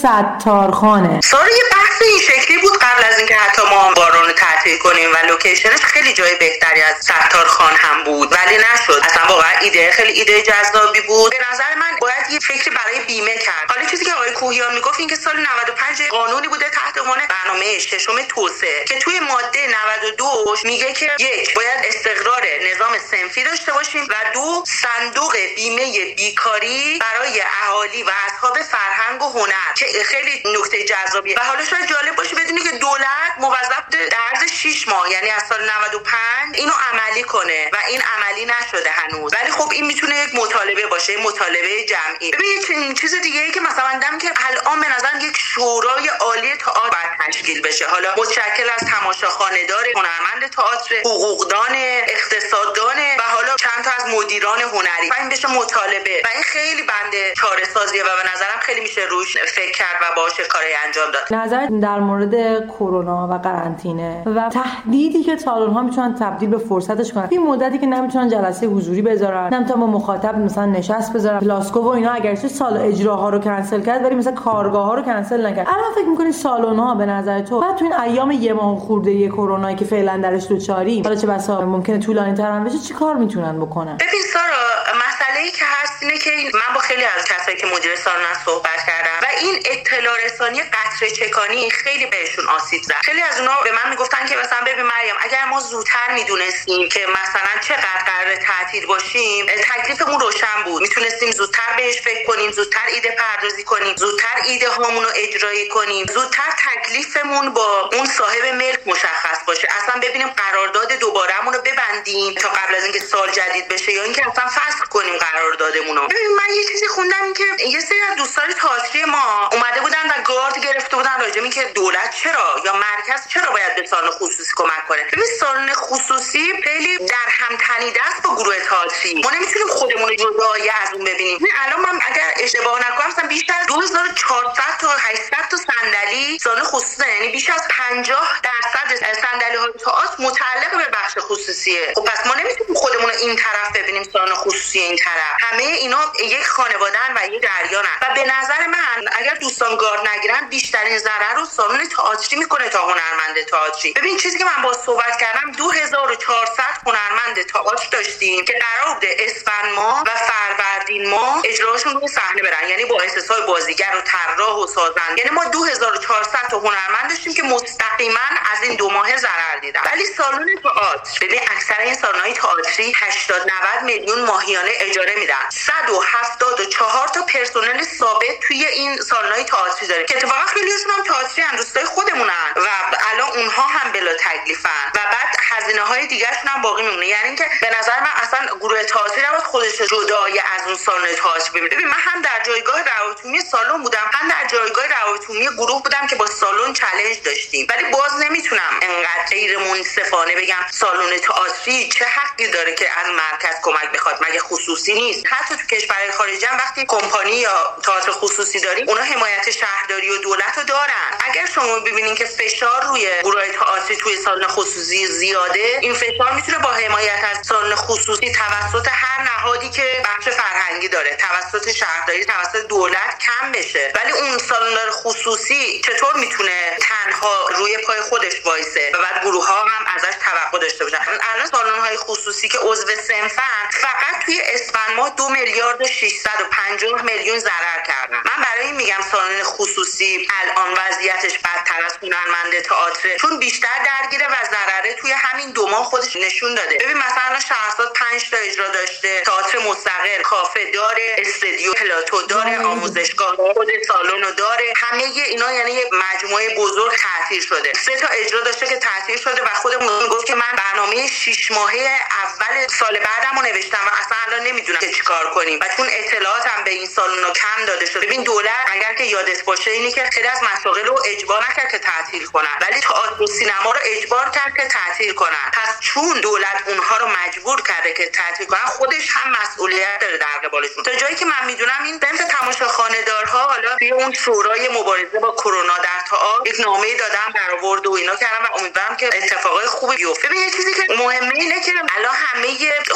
[0.00, 1.20] ستارخانه.
[1.20, 5.08] سال یه بحث این شکلی بود قبل از اینکه حتی ما باران رو تعطیل کنیم
[5.14, 8.28] و location ش خیلی جای بهتری از ستارخان هم بود.
[8.32, 9.02] ولی نشد.
[9.04, 11.30] اصلا واقعا ایده خیلی ایده جذابی بود.
[11.30, 13.66] به نظر من باید یه فکری برای بیمه کرد.
[13.70, 17.78] حالا چیزی که آقای کوهیان می‌گفت این که سال 95 قانونی بوده تحت عنوان برنامه
[17.78, 19.60] ششم توسعه که توی ماده
[20.06, 26.98] 92 میگه که یک باید استقرار نظام سنفی داشته باشیم و دو صندوق بیمه بیکاری
[26.98, 31.36] برای اهالی و اصحاب فرهنگ و هنر که خیلی نکته جذابیه.
[31.36, 35.42] و حالا شاید جالب باشه بدونی که دولت موظف در عرض 6 ماه یعنی از
[35.48, 39.32] سال 95 اینو عملی کنه و این عملی نشده هنوز.
[39.34, 42.30] ولی خب این می‌تونه یک مطالبه باشه مطالبه جمعی.
[42.30, 47.16] ببین چیز دیگه ای که مثلا دم که الان به نظر یک شورای عالی تئاتر
[47.28, 47.86] تشکیل بشه.
[47.86, 51.74] حالا متشکل از تماشاخانه داره هنرمند تئاتر حقوقدان
[52.14, 55.08] اقتصاددان و حالا چند تا از مدیران هنری.
[55.12, 56.16] و این بشه مطالبه.
[56.26, 60.04] و این خیلی بنده چاره سازیه و به نظرم خیلی میشه روش فکر کرد و
[60.16, 61.24] باشه کاری انجام داد.
[61.40, 62.34] نظر در مورد
[62.66, 67.28] کرونا و قرنطینه و تهدیدی که سالن ها می‌تونن تبدیل به فرصتش کنن.
[67.30, 71.40] این مدتی که نمی‌تونن جلسه حضوری بذارن نمی‌تونن با مخاطب مثلا نشست بذارن.
[71.40, 75.46] پلاسکو و اینا اگرچه سال اجراها رو کنسل کرد ولی مثلا کارگاه ها رو کنسل
[75.46, 75.68] نکرد.
[75.68, 79.12] الان فکر می‌کنی سالن ها به نظر تو؟ بعد تو این ایام یه ماه خورده
[79.12, 83.14] یه کرونا که فعلا درش دوچاری حالا چه بسا ممکنه طولانی تر هم بشه چیکار
[83.16, 84.62] می‌تونن بکنن؟ ببین سارا
[85.08, 85.64] مسئله که
[86.00, 90.24] اینه که من با خیلی از کسایی که مدیر سالن صحبت کردم و این اطلاع
[90.24, 92.94] رسانی قطره چکانی خیلی بهشون آسیب زد.
[93.02, 97.06] خیلی از اونا به من می‌گفتن که مثلا ببین مریم اگر ما زودتر می‌دونستیم که
[97.06, 100.82] مثلا چقدر قرار تعطیل باشیم تکلیفمون روشن بود.
[100.82, 106.06] می‌تونستیم زودتر بهش فکر کنیم زودتر ایده پردازی کنیم زودتر ایده هامون رو اجرایی کنیم
[106.06, 109.68] زودتر تکلیفمون با اون صاحب ملک مشخص باشه.
[109.82, 114.26] اصلا ببینیم قرارداد دوبارهمون رو ببندیم تا قبل از اینکه سال جدید بشه یا اینکه
[114.28, 119.04] اصلا فسخ کنیم قراردادمون ببین من یه چیزی خوندم که یه سری از دوستان تئاتری
[119.04, 123.76] ما اومده بودن و گارد گرفته بودن راجع که دولت چرا یا مرکز چرا باید
[123.76, 125.04] به سالن خصوصی کمک کنه.
[125.04, 130.68] ببین سالن خصوصی خیلی در هم تنیده است با گروه تئاتری ما نمی‌تونیم خودمون جدایی
[130.68, 131.38] از اون ببینیم.
[131.66, 137.08] الان من اگر اشتباه نکنم مثلا بیشتر از 2400 تا 800 تا صندلی سالن خصوصی
[137.08, 140.88] یعنی بیش از 50 درصد صندلی های تئاتر متعلق به
[141.30, 141.92] خصوصیه.
[141.94, 145.34] خب پس ما نمی‌تونیم خودمون این طرف ببینیم سالن خصوصی این طرف.
[145.40, 150.48] همه اینا یک خانوادن و یک جریانن و به نظر من اگر دوستان گارد نگیرن
[150.48, 153.92] بیشترین ضرر رو سالن تئاتری می‌کنه تا هنرمند تئاتری.
[153.92, 159.72] ببین چیزی که من با صحبت کردم 2400 هنرمند تئاتر داشتیم که قرار بوده اسفند
[159.74, 162.68] ماه و فروردین ماه اجراشون رو صحنه برن.
[162.68, 167.42] یعنی با احساسای بازیگر و طراح و سازند یعنی ما 2400 تا هنرمند داشتیم که
[167.42, 168.20] مستقیما
[168.52, 169.80] از این دو ماه ضرر دیدن.
[169.84, 175.48] ولی سالن تئاتر ببین اکثر این سالن‌های تئاتری 80 90 میلیون ماهیانه اجاره میدن.
[175.50, 181.56] 174 تا پرسنل ثابت توی این سالن‌های تئاتری داره که اتفاقا خیلیشون هم تئاتری ان
[181.56, 182.52] دوستای خودمونن.
[182.56, 182.68] و
[183.12, 184.86] الان اونها هم بلا تکلیفن.
[184.94, 187.06] و بعد هزینه های دیگرشون هم باقی میمونه.
[187.06, 191.50] یعنی اینکه به نظر من اصلا گروه تئاتری نباید خودش جدای از اون سالن تئاتر
[191.60, 194.10] ببین من هم در جایگاه روابط سالن بودم.
[194.12, 197.66] هم در جایگاه روابط گروه بودم که با سالن چالش داشتیم.
[197.70, 203.54] ولی باز نمی‌تونم انقدر غیر منصفانه بگم سالن تئاتری چه حقی داره که از مرکز
[203.62, 205.26] کمک بخواد؟ مگه خصوصی نیست.
[205.26, 210.18] حتی تو کشورهای خارجی هم وقتی کمپانی یا تئاتر خصوصی داریم اونا حمایت شهرداری و
[210.18, 211.10] دولت رو دارن.
[211.20, 216.58] اگر شما ببینین که فشار روی گروه تئاتری توی سالن خصوصی زیاده این فشار می‌تونه
[216.58, 222.66] با حمایت از سالن خصوصی توسط هر نهادی که بخش فرهنگی داره توسط شهرداری توسط
[222.66, 223.92] دولت کم بشه.
[223.94, 229.64] ولی اون سالن خصوصی چطور می‌تونه تنها روی پای خودش وایسه و بعد گروه ها
[229.64, 234.96] هم ازش توقع داشته باشن؟ الان سالن های خصوصی که عضو سنفن فقط توی اسفند
[234.96, 238.16] ماه دو میلیارد و 650 میلیون ضرر کردن.
[238.16, 244.26] من برای این میگم سالن خصوصی الان وضعیتش بدتر از هنرمند تئاتر چون بیشتر درگیره
[244.26, 246.76] و ضرره توی همین دو ماه خودش نشون داده.
[246.80, 249.20] ببین مثلا شهرزاد 5 تا اجرا داشته.
[249.20, 254.72] تئاتر مستقل کافه داره استودیو پلاتو داره آموزشگاه خود سالن داره.
[254.76, 257.72] همه اینا یعنی یه مجموعه بزرگ تعطیل شده.
[257.72, 261.88] سه تا اجرا داشته که تعطیل شده و خودمون گفت که من برنامه 6 ماهه
[262.22, 265.58] اول سال بعدم رو نوشتم و اصلا الان نمی‌دونم که چیکار کنیم.
[265.62, 268.06] و چون اطلاعاتم به این سالن کم داده شده.
[268.06, 271.78] ببین دولت اگر که یادت باشه اینی که خیلی از مسائل رو اجبار نکرد که
[271.78, 272.56] تعطیل کنن.
[272.60, 275.50] ولی تئاتر سینما رو اجبار کرد که تعطیل کنن.
[275.52, 280.38] پس چون دولت اونها رو مجبور کرده که تعطیل کنن خودش هم مسئولیت داره در
[280.44, 280.82] قبالشون.
[280.82, 285.32] تا جایی که من می‌دونم این بنت تماشاخانه دارها حالا توی اون شورای مبارزه با
[285.32, 289.96] کرونا در تئاتر یک نامه دادم برآورد و اینا کردم و امیدوارم که اتفاقای خوبی
[289.96, 290.28] بیفته.
[290.28, 292.48] ببین یه چیزی که مهمه اینه که الان همه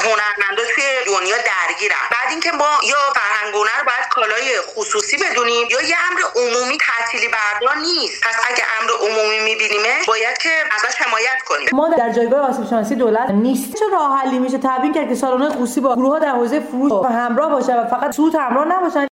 [0.05, 2.07] هنرمندا توی دنیا درگیرن.
[2.11, 7.29] بعد اینکه ما یا فرهنگ هنر باید کالای خصوصی بدونیم یا یه امر عمومی تعطیلی
[7.29, 8.23] بردار نیست.
[8.23, 11.69] پس اگه امر عمومی میبینیمه باید که ازش حمایت کنیم.
[11.73, 15.49] ما در جایگاه آسیب شناسی دولت نیست چه راه حلی میشه تبیین کرد که سالن
[15.49, 19.07] خصوصی با گروه در حوزه فروش همراه باشه و فقط سود همراه نباشن.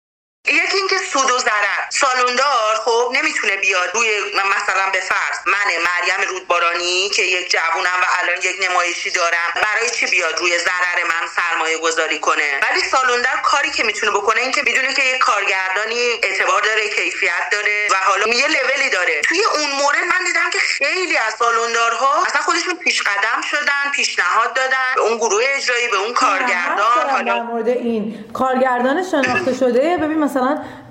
[0.51, 1.83] یکی اینکه سود و ضرر.
[1.91, 4.09] سالوندار خب نمی‌تونه بیاد روی
[4.57, 9.91] مثلا به فرض من مریم رودبارانی که یک جوونم و الان یک نمایشی دارم برای
[9.91, 14.53] چی بیاد روی ضرر من سرمایه گذاری کنه؟ ولی سالوندار کاری که می‌تونه بکنه این
[14.53, 19.21] که بدونه که یک کارگردانی اعتبار داره کیفیت داره و حالا یه لولی داره.
[19.21, 24.53] توی اون مورد من دیدم که خیلی از سالوندارها اصلا خودشون پیش قدم شدن پیشنهاد
[24.55, 28.25] دادن به اون گروه اجرایی به اون کارگردان حالا در مورد این.
[28.35, 29.97] کارگردان شناخته شده.
[29.97, 30.38] ببین مثلا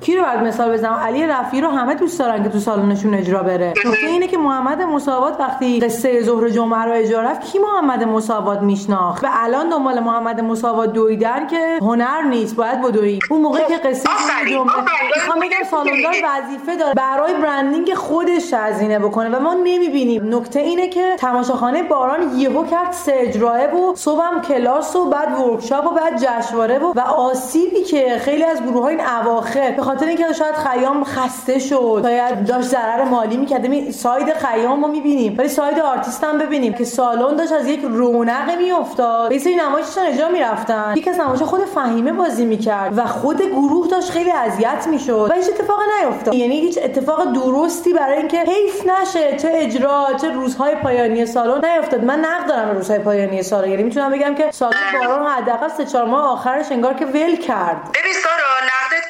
[0.02, 3.44] کی رو بعد مثال بزنم؟ علی رفی رو همه دوست دارن که تو سالنشون اجرا
[3.44, 3.74] بره.
[3.86, 8.62] نکته اینه که محمد مساوات وقتی قصه ظهر جمعه رو اجرا رفت کی محمد مساوات
[8.62, 13.78] میشناخت؟ و الان دنبال محمد مساوات دویدن که هنر نیست باید بدوی اون موقعی که
[13.78, 14.76] قصه ظهر جمعه
[15.16, 20.36] می‌خوام بگم سالندار وظیفه داره برای برندینگ خودش هزینه بکنه و ما نمی‌بینیم.
[20.36, 25.92] نکته اینه که تماشاخانه باران یهو کرد سه اجراه و صبحم کلاس و بعد ورکشاپ
[25.92, 29.06] و بعد جشنواره و و آسیبی که خیلی از گروه های این
[29.38, 33.68] اواخر به خاطر اینکه شاید خیام خسته شد شاید داشت ضرر مالی می‌کرد.
[33.68, 37.82] ما side خیام رو می‌بینیم ولی side artist هم ببینیم که سالن داشت از یک
[37.84, 39.32] رونق میافتاد.
[39.32, 40.94] یه سری نمایششون اجرا می‌رفتن.
[40.96, 45.28] یک از نمایش خود فهیمه بازی می‌کرد و خود گروه داشت خیلی اذیت می‌شد.
[45.32, 50.32] و هیچ اتفاقی نیفتاد یعنی هیچ اتفاق درستی برای اینکه حیف نشه چه اجرا چه
[50.32, 53.70] روزهای پایانی سالن نیفتاد من نقد دارم روزهای پایانی سالن.
[53.70, 57.78] یعنی می‌تونم بگم که سالن باران حداقل سه چهار ماه آخرش انگار که ول کرد.
[57.96, 58.47] ببین سارا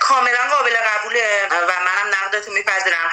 [0.07, 3.07] کاملا قابل قبوله و منم نقدتو میپذیرم.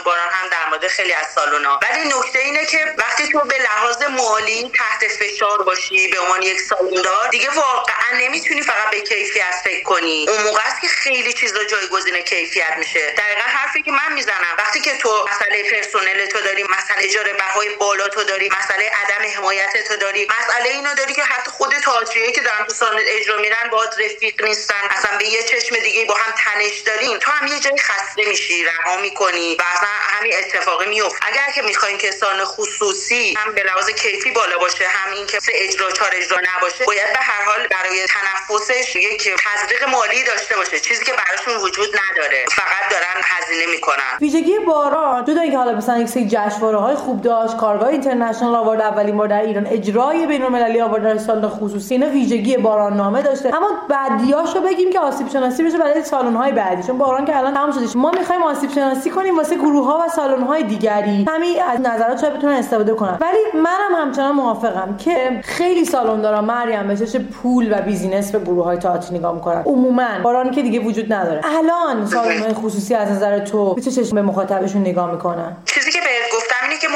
[0.00, 1.80] باران هم در مورد خیلی از سالونا.
[1.82, 6.60] ولی نکته اینه که وقتی تو به لحاظ مالی تحت فشار باشی به عنوان یک
[6.60, 10.26] سالوندار دیگه واقعا نمی‌تونی فقط به کیفیت فکر کنی.
[10.28, 13.10] اون موقع است که خیلی چیزا جایگزین کیفیت میشه.
[13.10, 17.68] دقیقا حرفی که من می‌زنم وقتی که تو مسئله پرسنل تو داری مسئله اجاره بهای
[17.68, 22.32] بالا تو داری مسئله عدم حمایت تو داری مسئله اینو داری که حتی خود تئاتریایی
[22.32, 26.14] که دارن تو سالن اجرا میرن با رفیق نیستن اصلا به یه چشم دیگه با
[26.14, 27.18] هم تنش داریم.
[27.18, 31.62] تو هم یه جایی خسته میشی رها می‌کنی و اصلا همین اتفاقی میفته اگر که
[31.62, 32.10] می‌خوایم که
[32.44, 36.84] خصوصی هم به لحاظ کیفی بالا باشه هم این که سه اجرا چهار اجرا نباشه
[36.84, 41.88] باید به هر حال برای تنفسش یک تزریق مالی داشته باشه چیزی که براشون وجود
[41.88, 42.44] نداره.
[42.50, 44.18] فقط دارن هزینه می‌کنن.
[44.20, 48.80] ویژگی باران جدا اینکه حالا مثلا یک سری جشنواره های خوب داشت کارگاه international آورد
[48.80, 53.22] اولین بار در ایران اجرای بین المللی آورد در سالن خصوصی اینا ویژگی باران نامه
[53.22, 53.56] داشته.
[53.56, 57.54] اما بعدیاشو بگیم که آسیب شناسی بشه برای سالن های بعدی چون باران که الان
[57.54, 57.98] تمام شده.
[57.98, 62.20] ما می‌خوایم آسیب شناسی کنیم واسه گروه ها و سالن های دیگری همین از نظرات
[62.20, 63.18] شاید بتونن استفاده کنن.
[63.20, 68.64] ولی منم همچنان موافقم که خیلی سالن دارا مریم به پول و business به گروه
[68.64, 69.62] های تئاتر نگاه می‌کنن.
[69.66, 71.40] عموما باران که دیگه وجود نداره.
[71.44, 75.98] الان سالن های خصوصی از نظر تو به چه به مخاطبشون نگاه می‌کنن؟ چیزی که
[75.98, 76.88] بهت گفتم اینه که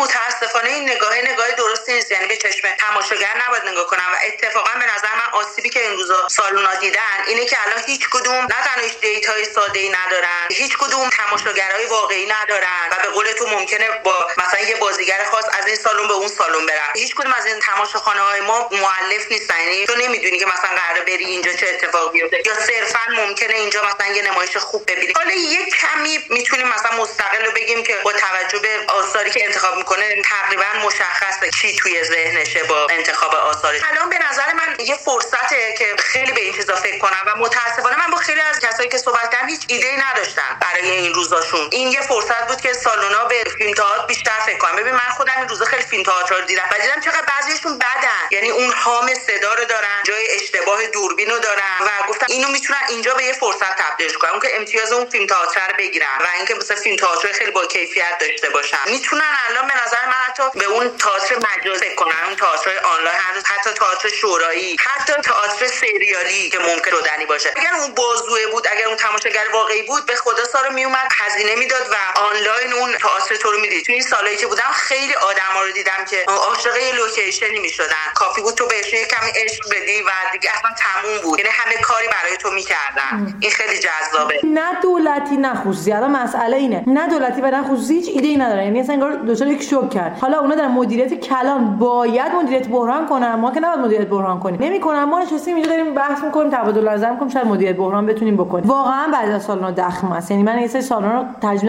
[0.55, 2.13] متاسفانه این نگاه نگاه درستی نیست.
[2.13, 4.09] یعنی به چشم تماشاگر نباید نگاه کنم.
[4.15, 8.09] و اتفاقا به نظر من آسیبی که این روزا سالونا دیدن اینه که الان هیچ
[8.13, 13.09] کدوم نه تنها هیچ دیتای ساده ای ندارن هیچ کدوم تماشاگرای واقعی ندارن و به
[13.09, 16.93] قول تو ممکنه با مثلا یه بازیگر خاص از این سالن به اون سالن برن.
[16.95, 19.61] هیچ کدوم از این تماشاخانه های ما مؤلف نیستن.
[19.61, 23.83] یعنی تو نمی‌دونی که مثلا قراره بری اینجا چه اتفاقی بیفته یا صرفا ممکنه اینجا
[23.85, 25.13] مثلا یه نمایش خوب ببینی.
[25.13, 29.77] حالا یه کمی می‌تونیم مثلا مستقل رو بگیم که با توجه به آثاری که انتخاب
[29.77, 33.81] می‌کنه تقریبا مشخصه کی توی ذهنشه با انتخاب آثارش.
[33.91, 37.99] الان به نظر من یه فرصته که خیلی به این چیزا فکر کنم و متاسفانه
[37.99, 41.69] من با خیلی از کسایی که صحبت کردم هیچ ایده نداشتن برای این روزاشون.
[41.73, 44.77] این یه فرصت بود که سالونا به فیلم تئاتر بیشتر فکر کنم.
[44.77, 48.29] ببین من خودم این روزا خیلی فیلم تئاتر رو دیدم و دیدم چقدر بعضیشون بدن.
[48.31, 52.81] یعنی اون حام صدا رو دارن جای اشتباه دوربین رو دارن و گفتم اینو می‌تونن
[52.89, 54.41] اینجا به یه فرصت تبدیلش کنن.
[54.41, 58.51] که امتیاز اون فیلم تئاتر بگیرن و اینکه مثلا فیلم تئاتر خیلی با کیفیت داشته
[58.51, 58.79] باشن.
[58.87, 63.71] می‌تونن الان به نظر من حتی به اون تئاتر مجازی کنن اون تئاتر آنلاین حتی
[63.71, 67.51] تئاتر شورایی حتی تئاتر سریالی که ممکن شدنی باشه.
[67.57, 71.87] اگر اون بازوه بود اگر اون تماشاگر واقعی بود به خدا سارو میومد هزینه می‌داد
[71.93, 71.97] و
[72.31, 73.85] آنلاین اون تئاتر تو رو می‌دید.
[73.85, 78.07] تو این سالایی که بودم خیلی آدما رو دیدم که عاشق location ی می‌شدن.
[78.15, 81.39] کافی بود تو بهشون یه کمی عشق بدی و دیگه اصلا تموم بود.
[81.39, 83.39] یعنی همه کاری برای تو می‌کردن.
[83.41, 84.41] این خیلی جذابه.
[84.45, 85.93] نه دولتی نه خصوصی.
[85.93, 86.85] الان مسئله اینه.
[86.87, 88.65] نه دولتی و نه خصوصی هیچ ایده ای ندارن.
[88.65, 90.19] یعنی اصلا انگار دچار یک شوک کرد.
[90.25, 93.35] حالا اونا در مدیریت کلان باید مدیریت بحران کنن.
[93.35, 94.59] ما که نباید مدیریت بحران کنیم.
[94.63, 95.05] نمی‌کنن.
[95.05, 97.31] ما نشستیم اینجا داریم بحث می‌کنیم تبادل نظر می‌کنیم.
[97.31, 98.65] شاید مدیریت بحران بتونیم بکنیم.
[98.67, 101.25] واقعا بعد از سالنا دخم است یعنی من این سری سالنا رو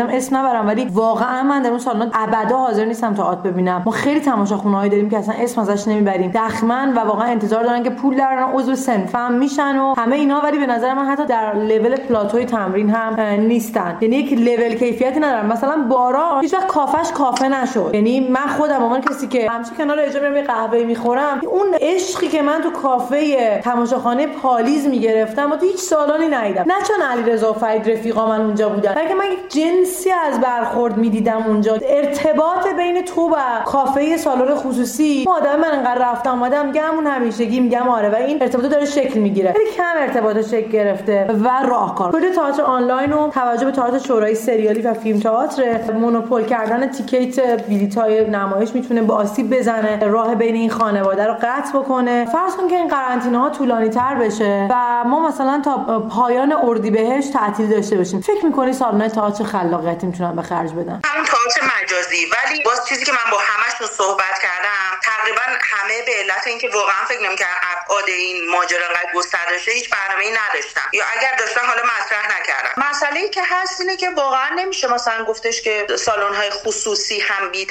[0.10, 3.84] اسم نبرم ولی واقعا من در اون سالنا ابدا حاضر نیستم تئاتر ببینم.
[3.86, 6.32] ما خیلی تماشاخونه هایی داریم که اصلا اسم ازش نمی‌بریم.
[6.32, 10.58] دخمن و واقعا انتظار دارن که پول درن عضو سنفم میشن و همه اینا ولی
[10.58, 13.98] به نظر من حتی در لول پلاتوی تمرین هم نیستن.
[14.02, 15.46] یعنی یک لول کیفیتی ندارن.
[15.46, 17.92] مثلا بارا هیچ وقت کافش کافه نشد.
[17.94, 22.42] یعنی من خودم عنوان کسی که همیشه کنار اجرا میرم قهوه می‌خورم اون عشقی که
[22.42, 26.64] من تو کافه تماشاخانه پالیز می‌گرفتم و تو هیچ سالانی ندیدم.
[26.68, 31.44] نه چون علیرضا فرید رفیقا من اونجا بودن بلکه من یک جنسی از برخورد می‌دیدم
[31.48, 31.78] اونجا.
[31.90, 37.60] ارتباط بین تو و کافه سالن خصوصی آدم من انقدر رفتم اومدم میگم اون همیشگی
[37.60, 39.54] میگم آره و این ارتباط داره شکل می‌گیره.
[39.54, 42.12] خیلی کم ارتباط شکل گرفته و راهکار.
[42.12, 47.66] کل تئاتر آنلاین و توجه به تئاتر شورای سریالی و فیلم تئاتر مونوپول کردن تیکیت
[47.68, 52.26] بلیط های نمایش می‌تونه با آسیب بزنه راه بین این خانواده رو قطع بکنه.
[52.32, 57.34] فرض کن که این قرنطینه ها طولانی تر بشه و ما مثلا تا پایان اردیبهشت
[57.34, 58.22] تعطیل داشته باشیم.
[58.22, 62.26] فکر می‌کنی سالن تئاتر خلاقیتی می‌تونن به خرج بدن؟ همون تئاتر مجازی.
[62.36, 67.06] ولی باز چیزی که من با همشون صحبت کردم تقریبا همه به علت اینکه واقعا
[67.08, 72.26] فکر نمی‌کردن ابعاد این ماجرا انقدر گسترده هیچ برنامه‌ای نداشتن یا اگر داشتن حالا مطرح
[72.40, 77.52] نکردن مسئله ای که هست اینه که واقعا نمیشه مثلا گفتش که سالن‌های خصوصی هم
[77.52, 77.66] بی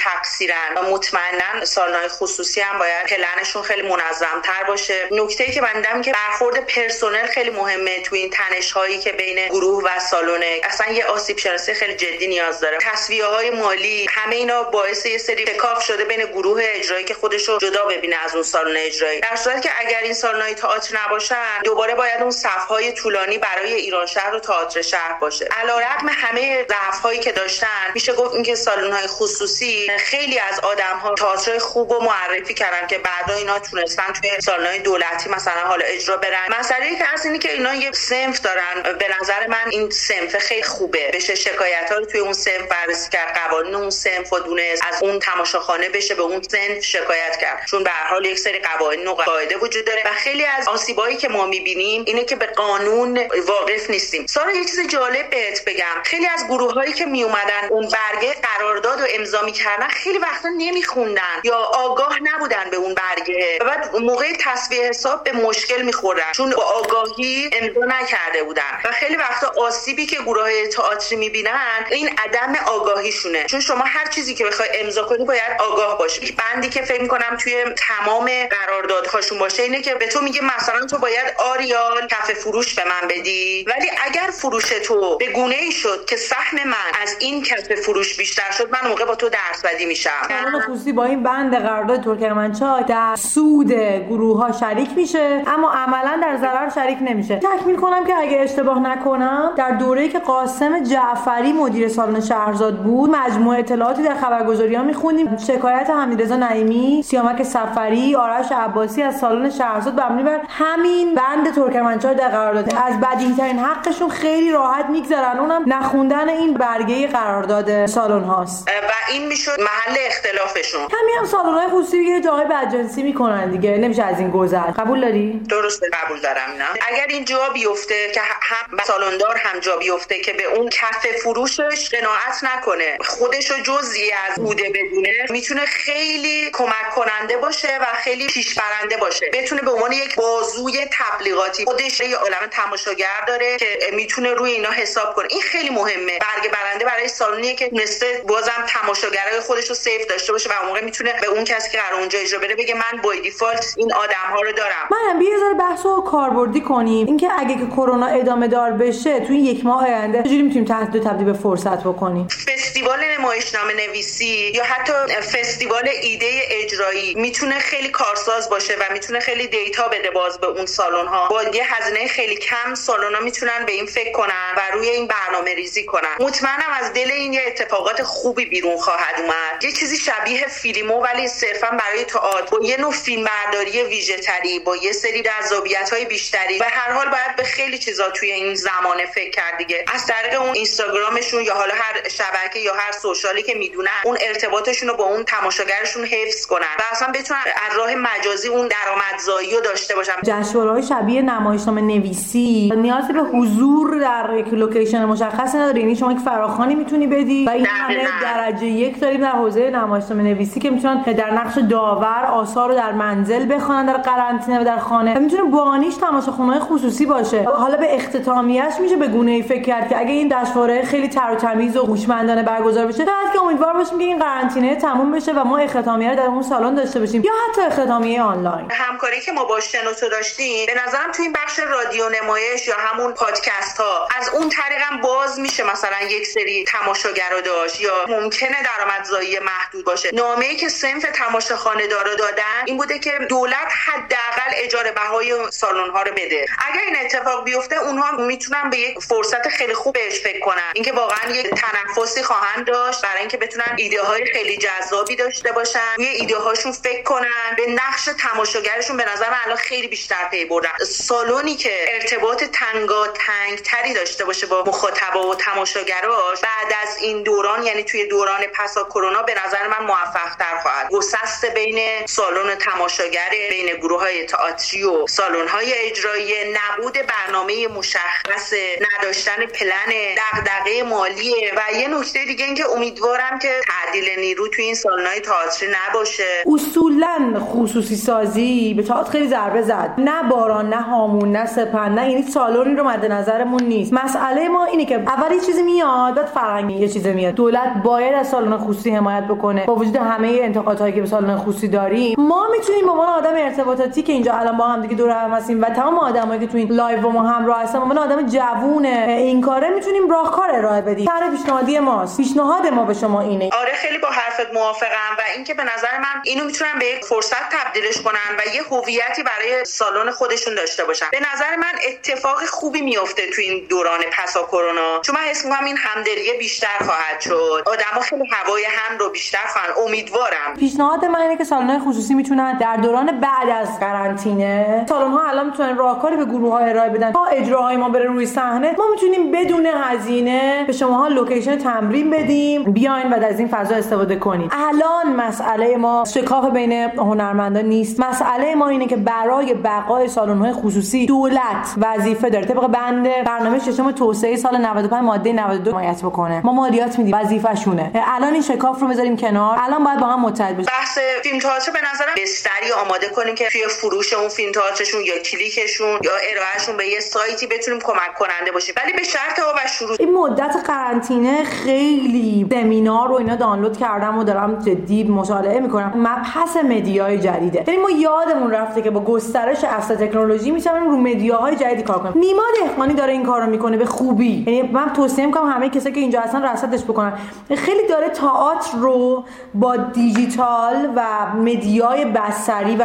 [0.54, 5.08] تقصیرن و مطمئنا سالن‌های خصوصی هم باید پلنشون خیلی منظم‌تر باشه.
[5.10, 9.84] نکته که من که برخورد پرسنل خیلی مهمه تو این تنش هایی که بین گروه
[9.84, 10.42] و سالن.
[10.62, 12.78] اصلا یه آسیب شناسی خیلی جدی نیاز داره.
[12.82, 17.48] تصویه های مالی همه اینا باعث یه سری تکاف شده بین گروه اجرایی که خودش
[17.48, 19.20] رو جدا ببینه از اون سالن اجرایی.
[19.20, 24.06] در صورتی که اگر این سالن‌های تئاتر نباشن دوباره باید اون صفهای طولانی برای ایران
[24.06, 25.48] شهر و تئاتر شهر باشه.
[25.62, 31.90] علیرغم همه ضعف‌هایی که داشتن میشه گفت اینکه سالن‌های خصوصی خیلی از آدم‌ها تئاتر خوب
[31.90, 36.54] و معرفی کردن که بعدا اینا تونستن توی سالن‌های دولتی مثلا حالا اجرا برن.
[36.58, 38.82] مسئله که از اینه که اینا یه سنف دارن.
[38.98, 41.10] به نظر من این سنف خیلی خوبه.
[41.14, 45.02] بشه شکایت ها رو توی اون سنف بررسی کرد قوانین اون سنف و دونست از
[45.02, 47.66] اون تماشاخانه بشه به اون سنف شکایت کرد.
[47.66, 51.28] چون به حال یک سری قوانین و قاعده وجود داره و خیلی از آسیبایی که
[51.28, 54.26] ما می‌بینیم اینه که به قانون واقف نیستیم.
[54.26, 56.02] سارا یه چیز جالب بهت بگم.
[56.04, 60.48] خیلی از گروه هایی که می اومدن اون برگه قرارداد و امضا می‌کردن خیلی وقتا
[60.58, 66.32] نمیخوندن یا آگاه نبودن به اون برگه و بعد موقع تصویه حساب به مشکل میخوردن
[66.32, 68.80] چون با آگاهی امضا نکرده بودن.
[68.84, 73.44] و خیلی وقتا آسیبی که گروه تئاتری می‌بینن این عدم آگاهیشونه.
[73.44, 76.32] چون شما هر چیزی که بخوای امضا کنی باید آگاه باشی.
[76.32, 80.98] بندی که فکر می‌کنم توی تمام قراردادهاشون باشه اینه که به تو میگه مثلا تو
[80.98, 83.64] باید آریال کف فروش به من بدی.
[83.68, 88.16] ولی اگر فروش تو به گونه ای شد که سهم من از این کف فروش
[88.16, 89.30] بیشتر شد من موقع با تو
[89.64, 90.13] بدی میشم.
[90.28, 93.72] قانون خصوصی با این بند قرارداد ترکمنچای در سود
[94.08, 97.36] گروه ها شریک میشه اما عملا در ضرر شریک نمیشه.
[97.36, 103.10] تکمیل کنم که اگه اشتباه نکنم در دوره‌ای که قاسم جعفری مدیر سالن شهرزاد بود
[103.10, 109.50] مجموعه اطلاعاتی در خبرگزاری ها می‌خونیم شکایت حمیدرضا نعیمی سیامک سفری آرش عباسی از سالن
[109.50, 112.74] شهرزاد مبنی بر همین بند ترکمنچای در قرارداد.
[112.86, 115.38] از بدیهی ترین حقشون خیلی راحت میگذرن.
[115.38, 118.68] اونم نخوندن این برگه قرارداد سالن هاست.
[118.68, 120.80] و این می‌شد محل اختلافشون.
[120.80, 123.76] همین هم سالن های خصوصی یه جای بدجنسی می‌کنن دیگه.
[123.76, 124.70] نمیشه از این گذر.
[124.70, 128.20] قبول داری؟ درسته قبول دارم نه اگر این جا بیفته که
[128.54, 132.98] هم سالندار هم جا بیفته که به اون کف فروشش قناعت نکنه.
[133.00, 138.96] خودش رو جزئی از بوده بدونه می‌تونه خیلی کمک کننده باشه و خیلی پیش برنده
[138.96, 139.30] باشه.
[139.32, 144.70] بتونه به عنوان یک بازوی تبلیغاتی خودش یه عالم تماشاگر داره که می‌تونه روی اینا
[144.70, 145.28] حساب کنه.
[145.30, 146.18] این خیلی مهمه.
[146.18, 150.68] برگ برنده برای سالونیه که نسته بازم تماشاگرای خودش رو سیف داشته باشه و اون
[150.68, 153.92] موقع می‌تونه به اون کسی که قرار اونجا اجرا بره بگه من بای دیفالت این
[153.92, 154.88] آدم ها رو دارم.
[154.90, 157.06] منم یه بحث رو کاربردی کنیم.
[157.06, 160.96] اینکه اگه که کرونا ادامه دار بشه تو این یک ماه آینده چجوری می‌تونیم تحت
[160.96, 168.50] تبدیل به فرصت بکنیم فستیوال نمایشنامه نویسی یا حتی فستیوال ایده اجرایی می‌تونه خیلی کارساز
[168.50, 172.36] باشه و می‌تونه خیلی دیتا بده باز به اون سالن ها با یه هزینه خیلی
[172.36, 176.16] کم سالن ها می‌تونن به این فکر کنن و روی این برنامه ریزی کنن.
[176.20, 179.64] مطمئنم از دل این یه اتفاقات خوبی بیرون خواهد اومد.
[179.64, 182.56] یه چیزی شبیه فیلمو ولی صرفا برای تئاتر.
[182.56, 186.58] با یه نوع فیلم برداری ویژه تری با یه سری جذابیت های بیشتری.
[186.58, 189.84] و هر حال باید به خیلی چیزا توی این زمانه فکر کرد دیگه.
[189.94, 194.88] از طریق اون اینستاگرامشون یا حالا هر شبکه یا هر سوشالی که می‌دونن اون ارتباطشون
[194.88, 199.60] رو با اون تماشاگرشون حفظ کنن و اصلا بتونن از راه مجازی اون درآمدزایی رو
[199.60, 200.12] داشته باشن.
[200.24, 205.80] جشنواره‌های شبیه نمایشنامه نویسی نیازی به حضور در یک لوکیشن مشخصی نداره.
[205.80, 210.22] یعنی شما یک فراخانی می‌تونی بدی و این همه درجه یک داریم در حوزه نمایشنامه
[210.22, 214.78] نویسی که می‌تونن در نقش داور آثار رو در منزل بخوانن در قرنطینه و در
[214.78, 215.14] خانه.
[215.16, 217.42] و می‌تونه بانیش تماشاخونه‌های خصوصی باشه.
[217.42, 221.30] حالا به اختتامیه‌اش میشه به گونه ای فکر کرد که اگه این جشنواره خیلی تر
[221.32, 225.32] و تمیز و هوشمندانه برگزار بشه بعد که امیدوار باشیم که این قرنطینه تموم بشه
[225.32, 228.70] و ما اختتامیه رو در اون سالن داشته باشیم یا حتی اختتامیه آنلاین.
[228.70, 233.12] همکاری که ما با شنوتو داشتیم به نظرم تو این بخش رادیو نمایش یا همون
[233.12, 238.56] پادکست ها از اون طریق هم باز میشه مثلا یک سری تماشاگر داشت یا ممکنه
[238.64, 240.10] درآمدزایی محدود باشه.
[240.12, 245.90] نامه ای که سنف تماشاخانه دارا دادن این بوده که دولت حداقل اجاره بهای سالن
[245.90, 246.46] ها رو بده.
[246.72, 250.92] اگر این اتفاق بیفته اونها می‌تونن به یک فرصت خیلی خوب بهش فکر کنن اینکه
[250.92, 255.94] واقعا یک تنفسی خواهند داشت برای اینکه بتونن ایده های خیلی جذابی داشته باشن.
[255.96, 257.54] روی ایده هاشون فکر کنن.
[257.56, 260.70] به نقش تماشاگرشون به نظر الان خیلی بیشتر پی بردن.
[260.86, 267.22] سالونی که ارتباط تنگا تنگ تری داشته باشه با مخاطبا و تماشاگراش بعد از این
[267.22, 270.90] دوران یعنی توی دوران پسا کرونا به نظر من موفق تر خواهد.
[270.90, 276.34] گسست بین سالن تماشاگر بین گروه های تئاتری و سالن های اجرایی.
[276.52, 284.04] نبود برنامه مشخص نداشتن پلن دغدغه مالی و یه نکته دیگه اینکه امیدوارم که تعدیل
[284.20, 286.24] نیرو توی این سالن های تئاتری نباشه.
[286.54, 289.94] اصولا خصوصی سازی به تئاتر خیلی ضربه زد.
[289.98, 293.92] نه باران نه هامون نه سپند نه یعنی سالونی رو مد نظرمون نیست.
[293.92, 297.34] مسئله ما اینه که اول یه چیزی میاد بعد فرنگی یه چیزی میاد.
[297.34, 299.66] دولت باید از سالن خصوصی حمایت بکنه.
[299.66, 304.02] با وجود همه انتقادهایی که به سالن خصوصی داریم ما می‌تونیم به عنوان آدم ارتباطاتی
[304.02, 306.72] که اینجا الان با هم دیگه دور هم هستیم و تمام آدمایی که تو این
[306.72, 311.06] live با ما همراه هستن عنوان آدم جوون این کاره می‌تونیم راهکار ارائه بدیم.
[311.06, 312.16] طرح پیشنهادی ماست.
[312.16, 313.50] پیشنهاد ما به شما اینه.
[313.60, 317.48] آره خیلی با حرفت موافقم و اینکه به نظر من اینو می‌تونن به یک فرصت
[317.50, 321.06] تبدیلش کنن و یه هویتی برای سالن خودشون داشته باشن.
[321.12, 325.00] به نظر من اتفاق خوبی میفته تو این دوران پسا کرونا.
[325.02, 327.62] چون من حس می‌کنم این همدلی بیشتر خواهد شد.
[327.66, 329.86] آدما خیلی هوای هم رو بیشتر خواهن.
[329.86, 330.54] امیدوارم.
[330.58, 335.46] پیشنهاد من اینه که سالن خصوصی می‌تونن در دوران بعد از قرنطینه سالن ها الان
[335.46, 339.32] می‌تونن راهکاری به گروه ها ارائه بدن تا اجراهای ما بره روی صحنه؟ ما می‌تونیم
[339.32, 345.16] بدون هزینه به شما لوکیشن تمرین بدیم بیاین و از این فضا استفاده کنید الان
[345.16, 348.00] مسئله ما شکاف بین هنرمندان نیست.
[348.00, 352.46] مسئله ما اینه که برای بقای سالن های خصوصی دولت وظیفه داره.
[352.46, 356.40] طبق بند برنامه ششم توسعه سال 95 ماده 92 حمایت بکنه.
[356.44, 357.14] ما مالیات میدیم.
[357.14, 359.58] وظیفه شونه الان این شکاف رو بذاریم کنار.
[359.60, 360.66] الان باید با هم متحد بشیم.
[360.66, 365.18] بحث فیلم تئاتر به نظرم بستری آماده کنیم که توی فروش اون فیلم تئاترشون یا
[365.18, 369.96] کلیکشون یا ارائهشون به یه سایتی بتونیم کمک کننده باشیم ولی به شرط و شروع.
[369.98, 375.92] این مدت قرنطینه خیلی سمینار رو اینا دانلود کردم و دارم جدی مطالعه می‌کنم.
[375.96, 377.64] مبحث مدیای جدیده.
[377.66, 382.18] یعنی ما یادمون رفته که با گسترش اصل تکنولوژی می‌تونیم رو مدیاهای جدیدی کار کنیم.
[382.18, 384.44] نیما دهقانی داره این کارو می‌کنه به خوبی.
[384.46, 387.12] یعنی من توصیه می‌کنم همه کسایی که اینجا هستن رصدش بکنن.
[387.56, 389.24] خیلی داره تئاتر رو
[389.54, 391.02] با دیجیتال و
[391.36, 392.84] media ی بصری و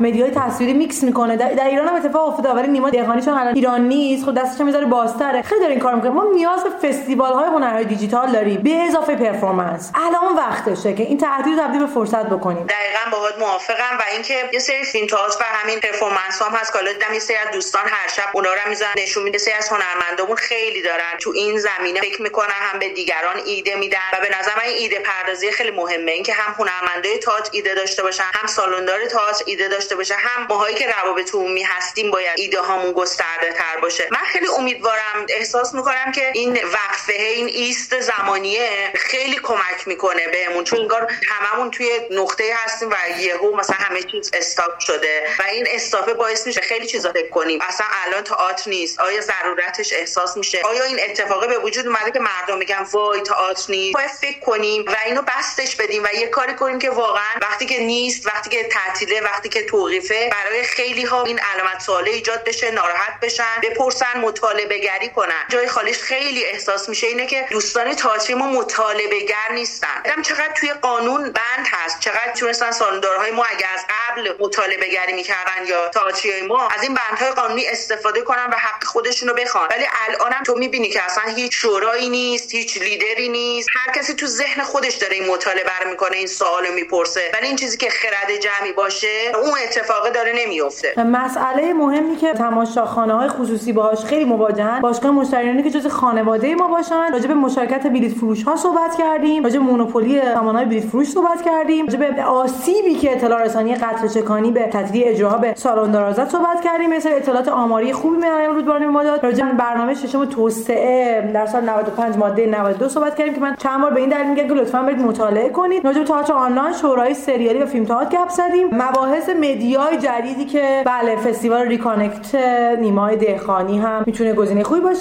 [0.00, 1.36] media ی تصویری میکس می‌کنه.
[1.36, 4.19] در, ایران هم اتفاق افتاده ولی نیما دهقانی چون الان ایران نیست.
[4.24, 5.42] خود دستش می‌ذاره بازتره.
[5.42, 8.62] خیلی داره این کار می‌کنه ما نیاز به فستیوال های هنرهای دیجیتال داریم.
[8.62, 9.90] به اضافه performance.
[9.94, 12.66] الان وقتشه که این تهدید رو تبدیل به فرصت بکنیم.
[12.66, 16.78] دقیقاً باهات موافقم و اینکه یه سری فیلم تئاتر و همین performance هم هست که
[16.78, 19.38] دیدم یه سری از دوستان هر شب اونا رو می‌ذارن نشون میده.
[19.38, 21.18] سری از هنرمندامون خیلی دارن.
[21.20, 24.98] تو این زمینه فکر می‌کنن هم به دیگران ایده میدن و به نظر من ایده
[24.98, 26.12] پردازی خیلی مهمه.
[26.12, 30.74] اینکه هم هنرمندای تئاتر ایده داشته باشن هم سالندار تئاتر ایده داشته باشه هم ماهایی
[30.74, 33.99] که روابط عمومی هستیم باید ایده هامون گسترده تر باشه.
[34.10, 40.64] من خیلی امیدوارم احساس می‌کنم که این وقفه این ایست زمانیه خیلی کمک می‌کنه بهمون.
[40.64, 45.66] چون انگار هممون توی نقطه هستیم و یهو مثلا همه چیز استاپ شده و این
[45.70, 47.58] استافه باعث میشه خیلی چیزا فکر کنیم.
[47.62, 49.00] اصلا الان تئاتر نیست.
[49.00, 53.72] آیا ضرورتش احساس میشه؟ آیا این اتفاقه به وجود اومده که مردم میگن وای تئاتر
[53.72, 57.66] نیست؟ باید فکر کنیم و اینو بستش بدیم و یه کاری کنیم که واقعا وقتی
[57.66, 62.44] که نیست وقتی که تعطیله وقتی که توقیفه برای خیلی ها این علامت سواله ایجاد
[62.44, 65.44] بشه ناراحت بشن بپرسن مطالبه گری کنن.
[65.48, 70.02] جای خالیش خیلی احساس میشه اینه که دوستان تئاتری ما مطالبه گر نیستن.
[70.04, 72.00] دیدم چقدر توی قانون بند هست.
[72.00, 76.94] چقدر تونستن سالندارهای ما اگر از قبل مطالبه گری می‌کردن یا تئاتری ما از این
[76.94, 79.68] بندهای قانونی استفاده کنن و حق خودشون رو بخوان.
[79.70, 83.68] ولی الانم تو می‌بینی که اصلا هیچ شورایی نیست هیچ لیدری نیست.
[83.72, 87.30] هر کسی تو ذهن خودش داره این مطالبه رو می‌کنه این سوالو می‌پرسه.
[87.34, 93.14] ولی این چیزی که خرد جمعی باشه اون اتفاق داره نمیفته مسئله مهمی که تماشاخانه
[93.14, 94.80] های خصوصی باهاش خیلی مواجهن.
[94.80, 97.12] باشگاه مشتریانی که جز خانواده ما باشن.
[97.12, 99.44] راجع به مشارکت بلیط فروش ها صحبت کردیم.
[99.44, 101.86] راجع به monopoly سامانه‌های بلیط فروش صحبت کردیم.
[101.86, 106.28] راجع به آسیبی که اطلاع رسانی قطره چکانی به تعطیلی اجراها به سالن دارا زد
[106.28, 106.90] صحبت کردیم.
[106.90, 109.24] مثل اطلاعات آماری خوبی مریم رودبارانی ما داد.
[109.24, 113.80] راجع به برنامه ششم توسعه در سال 95 ماده 92 صحبت کردیم که من چند
[113.82, 115.84] بار به این دلیل میگم که لطفا برید مطالعه کنید.
[115.84, 118.68] راجع به تئاتر آنلاین شورایی سریالی و فیلم تئاتر گپ زدیم.
[118.72, 122.34] مباحث media ی جدیدی که بله فستیوال reconnect
[122.80, 124.98] نیمای دهخانی هم می‌تونه گزینه خوبی باشه.